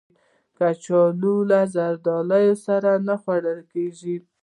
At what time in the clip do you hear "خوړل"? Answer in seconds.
3.21-3.59